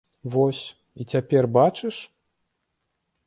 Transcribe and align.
Вось, 0.35 0.61
і 1.03 1.07
цяпер 1.15 1.43
бачыш. 1.57 1.95